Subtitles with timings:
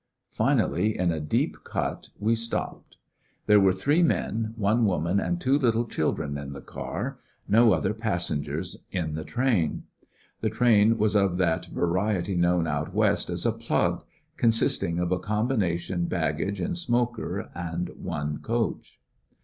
[0.31, 2.97] Finally, in a deep cut, we stopped.
[3.45, 7.93] There were three men, one woman, and two little children in the car— no other
[7.93, 9.83] passengers in the train.
[10.39, 14.03] The train was of that variety known out West as a "plug,"
[14.37, 18.99] consisting of a combination baggage and smoker and one coach.